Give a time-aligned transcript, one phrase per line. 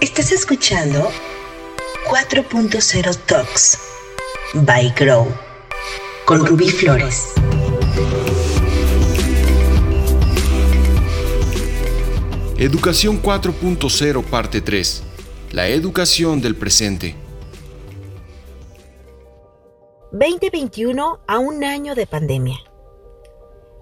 [0.00, 1.10] Estás escuchando
[2.08, 3.78] 4.0 Talks
[4.54, 5.28] by Grow
[6.24, 7.34] con Rubí Flores.
[12.56, 15.02] Educación 4.0 parte 3.
[15.52, 17.14] La educación del presente.
[20.12, 22.56] 2021 a un año de pandemia.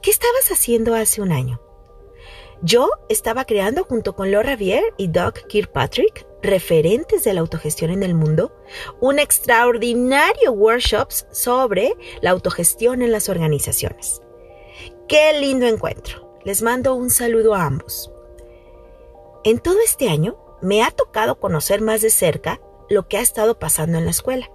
[0.00, 1.65] ¿Qué estabas haciendo hace un año?
[2.62, 8.02] Yo estaba creando junto con Laura Vier y Doug Kirkpatrick, referentes de la autogestión en
[8.02, 8.52] el mundo,
[9.00, 14.22] un extraordinario workshop sobre la autogestión en las organizaciones.
[15.06, 16.40] ¡Qué lindo encuentro!
[16.44, 18.10] Les mando un saludo a ambos.
[19.44, 23.58] En todo este año me ha tocado conocer más de cerca lo que ha estado
[23.58, 24.50] pasando en la escuela.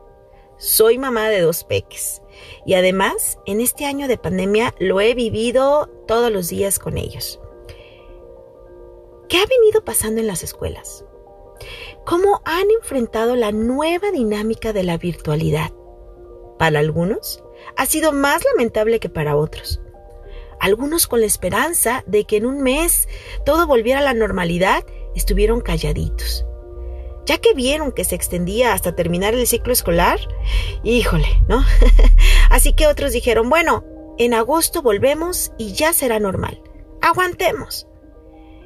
[0.57, 2.21] Soy mamá de dos peques
[2.65, 7.40] y además en este año de pandemia lo he vivido todos los días con ellos.
[9.31, 11.05] ¿Qué ha venido pasando en las escuelas?
[12.05, 15.71] ¿Cómo han enfrentado la nueva dinámica de la virtualidad?
[16.59, 17.41] Para algunos
[17.77, 19.79] ha sido más lamentable que para otros.
[20.59, 23.07] Algunos con la esperanza de que en un mes
[23.45, 24.83] todo volviera a la normalidad,
[25.15, 26.45] estuvieron calladitos.
[27.25, 30.19] Ya que vieron que se extendía hasta terminar el ciclo escolar,
[30.83, 31.63] híjole, ¿no?
[32.49, 33.85] Así que otros dijeron, bueno,
[34.17, 36.61] en agosto volvemos y ya será normal.
[36.99, 37.87] Aguantemos.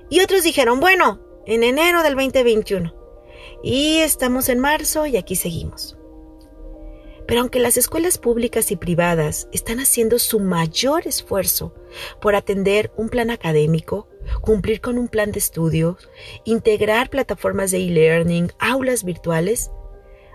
[0.09, 2.93] Y otros dijeron, bueno, en enero del 2021.
[3.63, 5.97] Y estamos en marzo y aquí seguimos.
[7.27, 11.73] Pero aunque las escuelas públicas y privadas están haciendo su mayor esfuerzo
[12.21, 14.07] por atender un plan académico,
[14.41, 16.09] cumplir con un plan de estudios,
[16.43, 19.71] integrar plataformas de e-learning, aulas virtuales,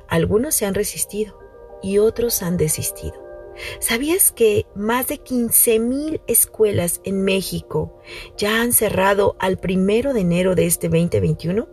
[0.09, 1.39] algunos se han resistido
[1.83, 3.30] y otros han desistido.
[3.79, 8.01] ¿Sabías que más de 15.000 escuelas en México
[8.37, 11.69] ya han cerrado al primero de enero de este 2021?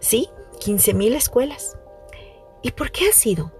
[0.00, 0.28] Sí,
[0.60, 1.78] 15.000 escuelas.
[2.62, 3.52] ¿Y por qué ha sido?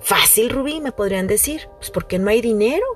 [0.00, 1.68] Fácil, Rubí, me podrían decir.
[1.76, 2.86] Pues porque no hay dinero.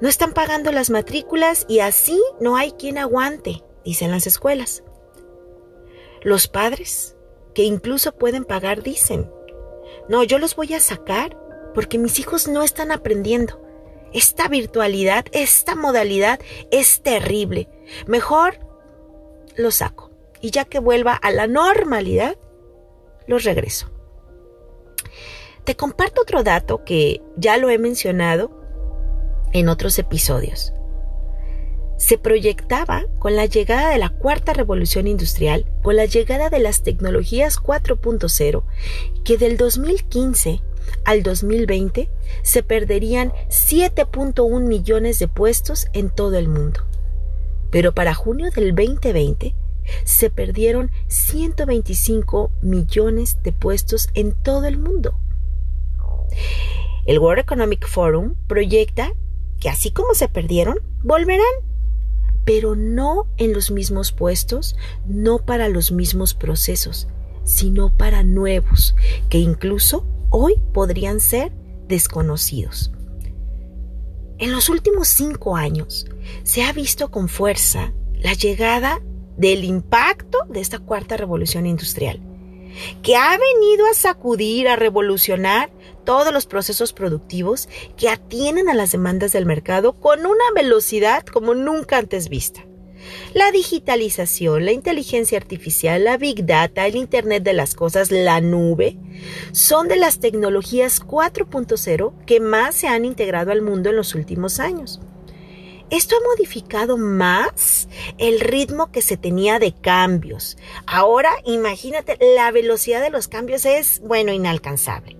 [0.00, 4.84] No están pagando las matrículas y así no hay quien aguante, dicen las escuelas.
[6.22, 7.16] Los padres,
[7.54, 9.30] que incluso pueden pagar, dicen,
[10.08, 11.36] no, yo los voy a sacar
[11.74, 13.60] porque mis hijos no están aprendiendo.
[14.12, 16.40] Esta virtualidad, esta modalidad
[16.70, 17.68] es terrible.
[18.06, 18.58] Mejor
[19.56, 22.36] los saco y ya que vuelva a la normalidad,
[23.26, 23.90] los regreso.
[25.64, 28.50] Te comparto otro dato que ya lo he mencionado
[29.52, 30.72] en otros episodios.
[31.98, 36.82] Se proyectaba con la llegada de la cuarta revolución industrial, con la llegada de las
[36.82, 38.62] tecnologías 4.0,
[39.24, 40.62] que del 2015
[41.04, 42.08] al 2020
[42.42, 46.80] se perderían 7.1 millones de puestos en todo el mundo.
[47.70, 49.54] Pero para junio del 2020
[50.04, 55.18] se perdieron 125 millones de puestos en todo el mundo.
[57.06, 59.12] El World Economic Forum proyecta
[59.60, 61.46] que así como se perdieron, volverán,
[62.44, 64.76] pero no en los mismos puestos,
[65.06, 67.08] no para los mismos procesos,
[67.44, 68.94] sino para nuevos,
[69.28, 71.52] que incluso hoy podrían ser
[71.86, 72.92] desconocidos.
[74.38, 76.06] En los últimos cinco años
[76.44, 79.00] se ha visto con fuerza la llegada
[79.36, 82.20] del impacto de esta cuarta revolución industrial,
[83.02, 85.70] que ha venido a sacudir, a revolucionar
[86.04, 91.54] todos los procesos productivos que atienden a las demandas del mercado con una velocidad como
[91.54, 92.67] nunca antes vista.
[93.34, 98.96] La digitalización, la inteligencia artificial, la big data, el Internet de las Cosas, la nube,
[99.52, 104.60] son de las tecnologías 4.0 que más se han integrado al mundo en los últimos
[104.60, 105.00] años.
[105.90, 107.88] Esto ha modificado más
[108.18, 110.58] el ritmo que se tenía de cambios.
[110.86, 115.16] Ahora, imagínate, la velocidad de los cambios es, bueno, inalcanzable.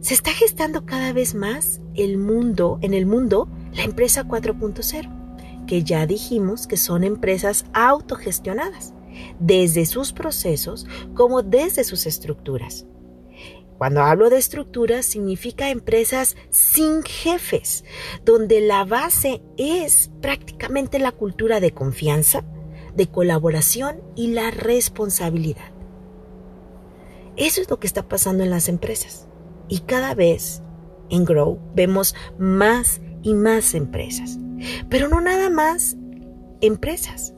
[0.00, 5.17] Se está gestando cada vez más el mundo, en el mundo, la empresa 4.0
[5.68, 8.94] que ya dijimos que son empresas autogestionadas,
[9.38, 12.86] desde sus procesos como desde sus estructuras.
[13.76, 17.84] Cuando hablo de estructuras significa empresas sin jefes,
[18.24, 22.44] donde la base es prácticamente la cultura de confianza,
[22.96, 25.70] de colaboración y la responsabilidad.
[27.36, 29.28] Eso es lo que está pasando en las empresas.
[29.68, 30.62] Y cada vez
[31.08, 34.38] en Grow vemos más y más empresas.
[34.88, 35.96] Pero no nada más
[36.60, 37.34] empresas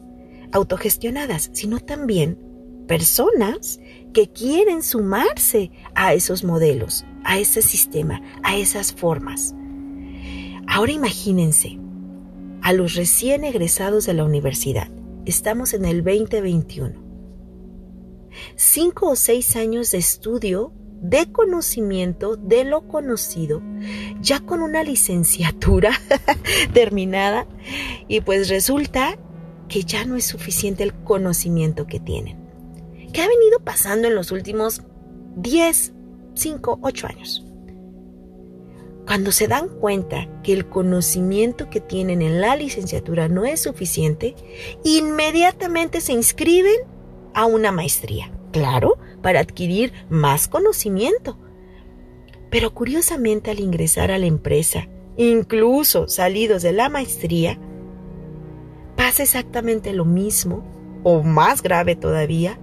[0.53, 2.39] autogestionadas, sino también
[2.87, 3.81] personas
[4.13, 9.55] que quieren sumarse a esos modelos, a ese sistema, a esas formas.
[10.67, 11.79] Ahora imagínense
[12.63, 14.91] a los recién egresados de la universidad.
[15.25, 17.11] Estamos en el 2021.
[18.57, 23.63] cinco o seis años de estudio de conocimiento de lo conocido,
[24.21, 25.93] ya con una licenciatura
[26.75, 27.47] terminada,
[28.09, 29.19] y pues resulta
[29.69, 32.39] que ya no es suficiente el conocimiento que tienen.
[33.13, 34.83] ¿Qué ha venido pasando en los últimos
[35.37, 35.93] 10,
[36.35, 37.47] 5, 8 años?
[39.07, 44.37] Cuando se dan cuenta que el conocimiento que tienen en la licenciatura no es suficiente,
[44.85, 46.77] inmediatamente se inscriben
[47.35, 48.31] a una maestría.
[48.53, 51.39] Claro, para adquirir más conocimiento.
[52.51, 57.59] Pero curiosamente al ingresar a la empresa, incluso salidos de la maestría,
[58.97, 60.65] pasa exactamente lo mismo,
[61.03, 62.59] o más grave todavía,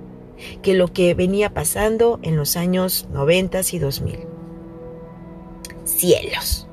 [0.61, 4.19] que lo que venía pasando en los años 90 y 2000.
[5.83, 6.67] Cielos.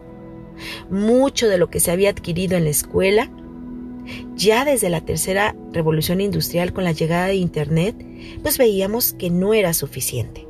[0.90, 3.30] Mucho de lo que se había adquirido en la escuela,
[4.36, 7.96] ya desde la tercera revolución industrial con la llegada de Internet,
[8.42, 10.46] pues veíamos que no era suficiente.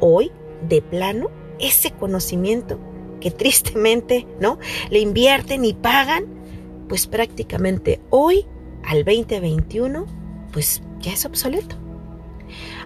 [0.00, 0.30] Hoy,
[0.68, 2.78] de plano, ese conocimiento
[3.20, 4.58] que tristemente, ¿no?
[4.90, 6.24] Le invierten y pagan,
[6.88, 8.46] pues prácticamente hoy,
[8.84, 10.06] al 2021,
[10.52, 11.76] pues ya es obsoleto.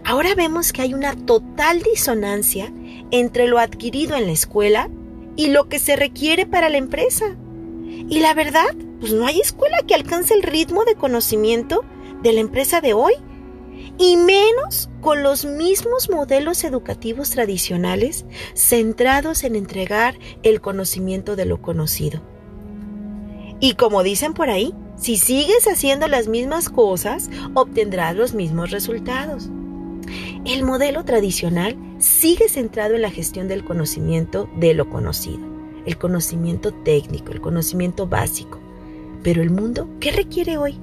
[0.05, 2.73] Ahora vemos que hay una total disonancia
[3.11, 4.91] entre lo adquirido en la escuela
[5.37, 7.37] y lo que se requiere para la empresa.
[7.87, 8.75] Y la verdad,
[9.05, 11.85] pues no hay escuela que alcance el ritmo de conocimiento
[12.23, 13.13] de la empresa de hoy
[13.99, 18.25] y menos con los mismos modelos educativos tradicionales
[18.55, 22.23] centrados en entregar el conocimiento de lo conocido.
[23.61, 29.51] Y como dicen por ahí, si sigues haciendo las mismas cosas, obtendrás los mismos resultados.
[30.47, 35.47] El modelo tradicional sigue centrado en la gestión del conocimiento de lo conocido,
[35.85, 38.64] el conocimiento técnico, el conocimiento básico.
[39.25, 40.77] Pero el mundo, ¿qué requiere hoy?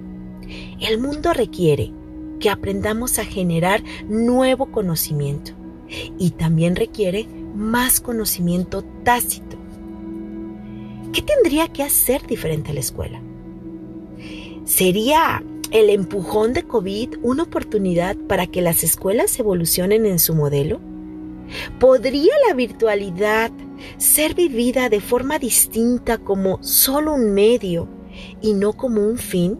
[0.82, 1.94] El mundo requiere
[2.40, 5.52] que aprendamos a generar nuevo conocimiento
[6.18, 9.58] y también requiere más conocimiento tácito.
[11.14, 13.22] ¿Qué tendría que hacer diferente a la escuela?
[14.66, 20.80] ¿Sería el empujón de COVID una oportunidad para que las escuelas evolucionen en su modelo?
[21.80, 23.52] ¿Podría la virtualidad
[23.98, 28.01] ser vivida de forma distinta como solo un medio
[28.42, 29.60] y no como un fin?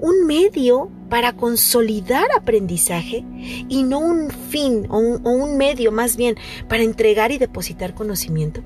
[0.00, 3.24] un medio para consolidar aprendizaje
[3.68, 6.36] y no un fin o un, medio más bien
[6.68, 8.62] para entregar y depositar conocimiento?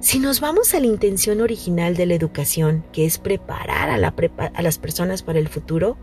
[0.00, 4.78] Si nos vamos a la intención original de la educación, que es preparar a, las
[4.78, 5.98] personas para el futuro,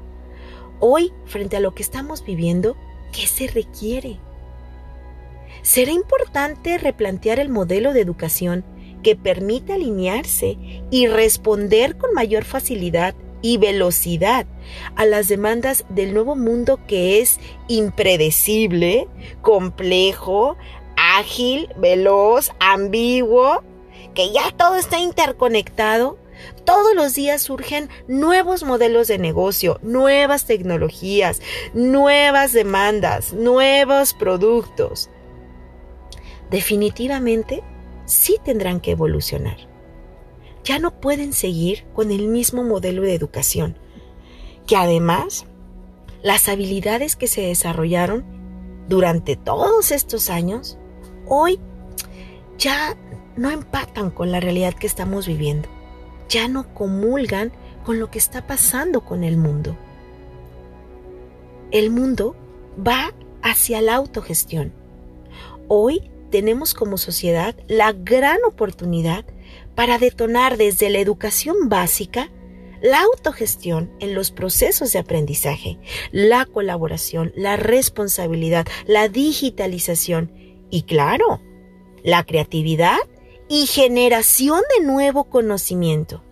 [0.80, 2.77] hoy, frente a lo que estamos viviendo,
[3.12, 4.19] ¿qué se requiere?
[5.63, 8.63] Será importante replantear el modelo de educación
[9.07, 10.57] que permita alinearse
[10.92, 14.45] y responder con mayor facilidad y velocidad
[14.98, 17.39] a las demandas del nuevo mundo que es
[17.69, 19.07] impredecible,
[19.42, 20.57] complejo,
[20.98, 23.63] ágil, veloz, ambiguo,
[24.13, 26.19] que ya todo está interconectado.
[26.65, 31.42] Todos los días surgen nuevos modelos de negocio, nuevas tecnologías,
[31.74, 35.10] nuevas demandas, nuevos productos.
[36.51, 37.63] Definitivamente,
[38.07, 39.57] sí tendrán que evolucionar
[40.68, 43.77] ya no pueden seguir con el mismo modelo de educación,
[44.65, 45.45] que además
[46.24, 48.25] las habilidades que se desarrollaron
[48.89, 50.77] durante todos estos años,
[51.25, 51.58] hoy
[52.58, 52.98] ya
[53.38, 55.70] no empatan con la realidad que estamos viviendo,
[56.27, 57.53] ya no comulgan
[57.86, 59.77] con lo que está pasando con el mundo.
[61.72, 62.36] El mundo
[62.86, 64.74] va hacia la autogestión.
[65.70, 69.25] Hoy tenemos como sociedad la gran oportunidad
[69.75, 72.31] para detonar desde la educación básica
[72.81, 75.79] la autogestión en los procesos de aprendizaje,
[76.12, 80.31] la colaboración, la responsabilidad, la digitalización
[80.69, 81.41] y claro,
[82.03, 82.98] la creatividad
[83.50, 86.24] y generación de nuevo conocimiento.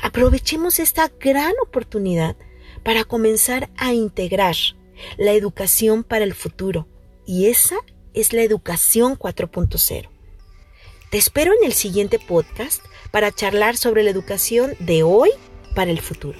[0.00, 2.36] Aprovechemos esta gran oportunidad
[2.84, 4.54] para comenzar a integrar
[5.16, 6.86] la educación para el futuro
[7.26, 7.76] y esa
[8.20, 10.08] es la educación 4.0.
[11.10, 15.30] Te espero en el siguiente podcast para charlar sobre la educación de hoy
[15.74, 16.36] para el futuro.